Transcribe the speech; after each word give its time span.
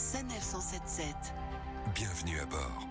Sanef 0.00 0.42
177. 0.42 1.14
Bienvenue 1.94 2.40
à 2.40 2.46
bord. 2.46 2.88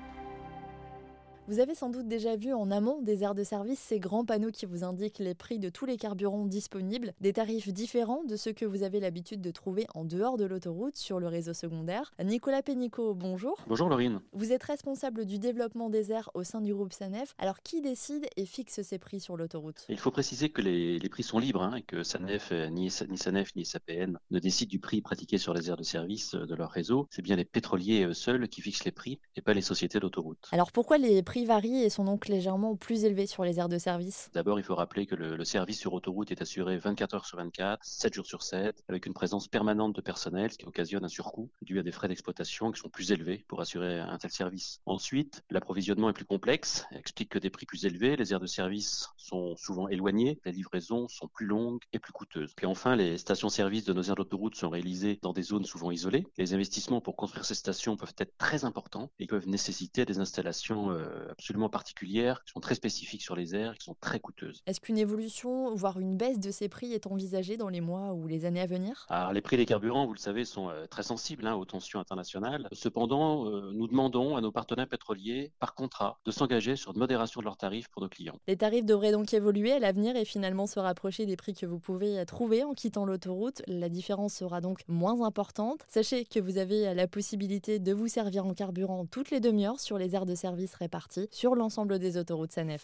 Vous 1.50 1.60
avez 1.60 1.74
sans 1.74 1.90
doute 1.90 2.08
déjà 2.08 2.36
vu 2.36 2.54
en 2.54 2.70
amont 2.70 3.01
des 3.01 3.24
aires 3.24 3.33
de 3.33 3.43
service 3.43 3.80
ces 3.80 4.00
grands 4.00 4.24
panneaux 4.24 4.51
qui 4.51 4.67
vous 4.67 4.83
indiquent 4.83 5.17
les 5.17 5.33
prix 5.33 5.58
de 5.58 5.70
tous 5.70 5.88
les 5.88 5.98
carburants 5.98 6.45
disponibles, 6.45 7.16
des 7.22 7.33
tarifs 7.33 7.74
différents 7.74 8.23
de 8.23 8.36
ceux 8.36 8.54
que 8.54 8.66
vous 8.66 8.84
avez 8.84 9.00
l'habitude 9.00 9.41
de 9.41 9.50
trouver 9.50 9.88
en 9.96 10.05
dehors 10.05 10.38
de 10.38 10.46
l'autoroute 10.46 10.96
sur 10.96 11.20
le 11.20 11.25
réseau 11.25 11.55
secondaire. 11.55 12.12
Nicolas 12.23 12.62
Pénicaud, 12.62 13.16
bonjour. 13.16 13.57
Bonjour 13.67 13.89
Laurine. 13.89 14.21
Vous 14.31 14.52
êtes 14.52 14.62
responsable 14.62 15.25
du 15.25 15.39
développement 15.39 15.89
des 15.89 16.12
aires 16.12 16.30
au 16.35 16.43
sein 16.43 16.62
du 16.62 16.71
groupe 16.71 16.93
Sanef. 16.93 17.34
Alors 17.39 17.63
qui 17.63 17.81
décide 17.81 18.27
et 18.38 18.45
fixe 18.45 18.84
ces 18.84 19.00
prix 19.00 19.20
sur 19.20 19.36
l'autoroute? 19.36 19.88
Il 19.89 19.97
faut 19.97 20.11
préciser 20.11 20.50
que 20.50 20.61
les, 20.61 21.00
les 21.00 21.09
prix 21.09 21.23
sont 21.23 21.39
libres 21.39 21.63
hein, 21.63 21.77
et 21.77 21.81
que 21.81 22.04
Sanef, 22.04 22.50
euh, 22.52 22.70
ni, 22.70 22.91
ni 23.09 23.18
Sanef 23.18 23.55
ni 23.55 23.66
SAPN 23.66 24.20
ne 24.29 24.38
décident 24.38 24.70
du 24.70 24.77
prix 24.77 25.02
pratiqué 25.02 25.39
sur 25.39 25.55
les 25.55 25.68
aires 25.68 25.77
de 25.77 25.84
service 25.84 26.36
euh, 26.36 26.45
de 26.45 26.54
leur 26.54 26.70
réseau. 26.70 27.08
C'est 27.09 27.23
bien 27.23 27.36
les 27.36 27.45
pétroliers 27.45 28.08
seuls 28.13 28.47
qui 28.50 28.61
fixent 28.61 28.86
les 28.86 28.91
prix 28.91 29.20
et 29.36 29.41
pas 29.41 29.55
les 29.55 29.61
sociétés 29.61 30.00
d'autoroute. 30.00 30.47
Alors 30.52 30.72
pourquoi 30.72 31.00
les 31.00 31.23
prix 31.23 31.38
varient 31.45 31.84
et 31.84 31.89
sont 31.89 32.03
donc 32.03 32.27
légèrement 32.27 32.75
plus 32.75 33.05
élevés 33.05 33.27
sur 33.27 33.43
les 33.43 33.59
aires 33.59 33.70
de 33.70 33.77
service 33.77 34.30
D'abord, 34.34 34.59
il 34.59 34.63
faut 34.63 34.75
rappeler 34.75 35.05
que 35.05 35.16
le, 35.16 35.43
service 35.43 35.80
sur 35.80 35.93
autoroute 35.93 36.31
est 36.31 36.41
assuré 36.41 36.77
24 36.77 37.16
heures 37.16 37.25
sur 37.25 37.38
24, 37.38 37.84
7 37.84 38.13
jours 38.13 38.25
sur 38.25 38.43
7, 38.43 38.84
avec 38.88 39.05
une 39.05 39.13
présence 39.13 39.47
permanente 39.47 39.95
de 39.95 40.02
personnel, 40.02 40.52
ce 40.52 40.57
qui 40.57 40.66
occasionne 40.66 41.03
un 41.03 41.09
surcoût 41.09 41.49
dû 41.61 41.80
à 41.80 41.83
des 41.83 41.91
frais 41.91 42.07
d'exploitation 42.07 42.71
qui 42.71 42.80
sont 42.80 42.89
plus 42.89 43.11
élevés 43.11 43.45
pour 43.47 43.61
assurer 43.61 43.99
un 43.99 44.17
tel 44.17 44.31
service. 44.31 44.80
Ensuite, 44.85 45.44
l'approvisionnement 45.49 46.09
est 46.09 46.13
plus 46.13 46.25
complexe, 46.25 46.85
explique 46.91 47.30
que 47.30 47.39
des 47.39 47.49
prix 47.49 47.66
plus 47.66 47.85
élevés, 47.85 48.16
les 48.16 48.33
aires 48.33 48.39
de 48.39 48.47
service 48.47 49.09
sont 49.17 49.55
souvent 49.58 49.88
éloignées, 49.88 50.39
les 50.45 50.52
livraisons 50.52 51.08
sont 51.08 51.27
plus 51.27 51.45
longues 51.45 51.81
et 51.94 51.99
plus 51.99 52.13
coûteuses. 52.13 52.53
Puis 52.55 52.66
enfin, 52.66 52.95
les 52.95 53.17
stations-service 53.17 53.85
de 53.85 53.94
nos 53.94 54.03
aires 54.03 54.16
d'autoroute 54.16 54.55
sont 54.55 54.69
réalisées 54.69 55.19
dans 55.21 55.33
des 55.33 55.44
zones 55.44 55.66
souvent 55.66 55.91
isolées. 55.91 56.27
Les 56.38 56.53
investissements 56.53 57.02
pour 57.02 57.16
construire 57.16 57.45
ces 57.45 57.55
stations 57.55 57.97
peuvent 57.97 58.16
être 58.17 58.38
très 58.38 58.66
importants 58.66 59.11
et 59.19 59.27
peuvent 59.27 59.47
nécessiter 59.47 60.05
des 60.05 60.19
installations 60.19 60.92
euh, 60.92 61.28
absolument 61.31 61.69
particulières, 61.69 62.44
qui 62.44 62.52
sont 62.52 62.59
très 62.59 62.75
spécifiques 62.75 63.22
sur 63.22 63.35
les 63.35 63.55
aires, 63.55 63.75
qui 63.77 63.85
sont 63.85 63.95
très 63.99 64.19
coûteuses. 64.19 64.61
Est-ce 64.66 64.80
qu'une 64.80 64.97
évolution, 64.97 65.73
voire 65.75 65.99
une 65.99 66.17
baisse 66.17 66.39
de 66.39 66.52
ces 66.52 66.69
prix 66.69 66.94
est 66.94 67.08
envisagée 67.08 67.58
dans 67.58 67.69
les 67.69 67.81
mois 67.81 68.13
ou 68.13 68.27
les 68.27 68.45
années 68.45 68.61
à 68.61 68.66
venir? 68.66 69.05
Alors, 69.09 69.33
les 69.33 69.41
prix 69.41 69.58
des 69.58 69.66
carburants, 69.66 70.05
vous 70.05 70.13
le 70.13 70.19
savez, 70.19 70.45
sont 70.45 70.69
euh, 70.69 70.86
très 70.88 71.03
sensibles 71.03 71.45
hein, 71.47 71.55
aux 71.55 71.66
tensions 71.66 71.99
internationales. 71.99 72.67
Cependant, 72.71 73.47
euh, 73.47 73.71
nous 73.73 73.88
demandons 73.88 74.36
à 74.36 74.41
nos 74.41 74.52
partenaires 74.52 74.88
pétroliers, 74.88 75.52
par 75.59 75.75
contrat, 75.75 76.19
de 76.25 76.31
s'engager 76.31 76.75
sur 76.75 76.91
une 76.91 76.99
modération 76.99 77.41
de 77.41 77.45
leurs 77.45 77.58
tarifs 77.58 77.88
pour 77.89 78.02
nos 78.02 78.09
clients. 78.09 78.38
Les 78.47 78.58
tarifs 78.58 78.86
devraient 78.86 79.11
donc 79.11 79.33
évoluer 79.33 79.71
à 79.71 79.80
l'avenir 79.80 80.16
et 80.16 80.25
finalement 80.25 80.67
se 80.67 80.80
rapprocher 80.80 81.25
des 81.25 81.36
prix 81.36 81.53
que 81.53 81.66
vous 81.66 81.80
pouvez 81.80 82.23
trouver 82.25 82.64
en 82.64 82.73
quittant 82.73 83.05
l'autoroute. 83.05 83.61
La 83.67 83.89
différence 83.89 84.33
sera 84.33 84.61
donc 84.61 84.81
moins 84.88 85.25
importante. 85.25 85.81
Sachez 85.88 86.25
que 86.25 86.39
vous 86.39 86.58
avez 86.58 86.93
la 86.93 87.08
possibilité 87.08 87.80
de 87.80 87.93
vous 87.93 88.08
servir 88.08 88.45
en 88.45 88.53
carburant 88.53 89.05
toutes 89.05 89.31
les 89.31 89.39
demi-heures 89.39 89.80
sur 89.80 89.97
les 89.97 90.16
aires 90.16 90.25
de 90.25 90.36
service 90.36 90.75
réparties 90.75 91.08
sur 91.31 91.55
l'ensemble 91.55 91.99
des 91.99 92.17
autoroutes 92.17 92.52
Sanef. 92.52 92.83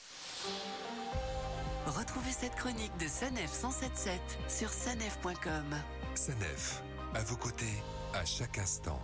Retrouvez 1.85 2.31
cette 2.31 2.55
chronique 2.55 2.95
de 2.99 3.07
Sanef 3.07 3.51
177 3.51 4.19
sur 4.47 4.69
sanef.com. 4.69 5.75
Sanef, 6.15 6.81
à 7.13 7.23
vos 7.23 7.37
côtés, 7.37 7.83
à 8.13 8.25
chaque 8.25 8.57
instant. 8.57 8.99